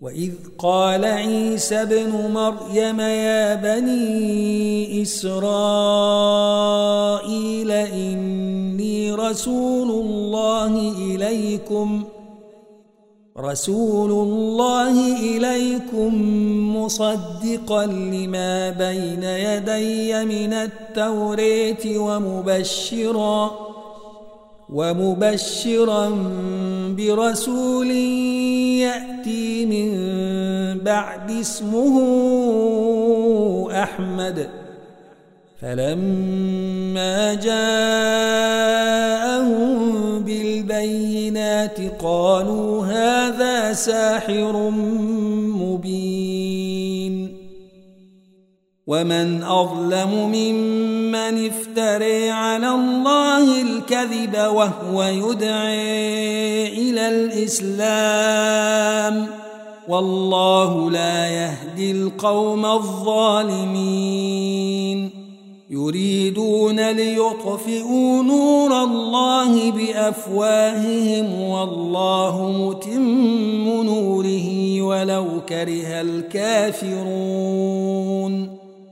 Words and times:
وإذ 0.00 0.32
قال 0.58 1.04
عيسى 1.04 1.82
ابن 1.82 2.10
مريم 2.32 3.00
يا 3.00 3.54
بني 3.54 5.02
إسرائيل 5.02 5.40
إني 7.70 9.12
رسول 9.12 9.90
الله 9.90 10.92
إليكم 10.98 12.04
رسول 13.38 14.10
الله 14.10 15.16
إليكم 15.16 16.14
مصدقا 16.76 17.86
لما 17.86 18.70
بين 18.70 19.22
يدي 19.22 20.24
من 20.24 20.52
التوريت 20.52 21.86
ومبشرا 21.86 23.50
ومبشرا 24.72 26.08
برسول 26.98 27.90
يأتي 28.80 29.66
من 29.66 29.90
بعد 30.78 31.30
اسمه 31.30 32.00
أحمد. 33.82 34.48
فلما 35.62 37.34
جاءهم 37.34 38.60
بالبينات 40.24 41.78
قالوا 42.02 42.86
هذا 42.86 43.72
ساحر 43.72 44.70
مبين. 44.70 46.29
ومن 48.90 49.42
أظلم 49.42 50.30
ممن 50.34 51.46
افتري 51.46 52.30
على 52.30 52.70
الله 52.70 53.62
الكذب 53.62 54.34
وهو 54.34 55.02
يدعي 55.02 56.68
إلى 56.68 57.08
الإسلام 57.08 58.46
والله 59.88 60.90
لا 60.90 61.28
يهدي 61.28 61.90
القوم 61.90 62.66
الظالمين 62.66 64.30
يريدون 65.70 66.90
ليطفئوا 66.90 68.22
نور 68.22 68.82
الله 68.82 69.70
بأفواههم 69.70 71.40
والله 71.40 72.52
متم 72.58 73.82
نوره 73.82 74.82
ولو 74.82 75.26
كره 75.48 76.00
الكافرون 76.00 77.89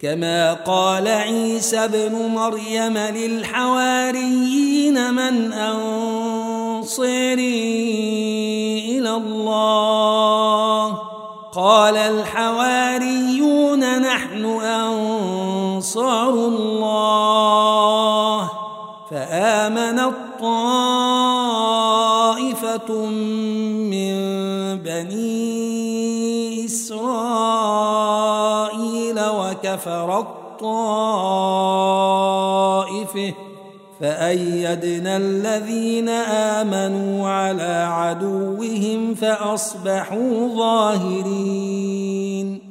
كما 0.00 0.54
قال 0.54 1.08
عيسى 1.08 1.84
ابن 1.84 2.12
مريم 2.34 2.98
للحواريين 2.98 3.54
من 5.14 5.52
أنصري 5.52 7.34
إلى 8.98 9.10
الله. 9.10 10.98
قال 11.54 11.96
الحواريون 11.96 14.00
نحن 14.00 14.44
أنصار 14.60 16.30
الله. 16.30 18.50
فآمن 19.10 19.98
الطائفة 19.98 20.54
من 23.90 24.14
بني 24.78 25.83
إسرائيل 29.74 29.74
وكفر 29.74 30.18
الطائفة 30.18 30.54
فأيدنا 34.00 35.16
الذين 35.16 36.08
آمنوا 36.08 37.28
على 37.28 37.88
عدوهم 37.90 39.14
فأصبحوا 39.14 40.48
ظاهرين. 40.56 42.63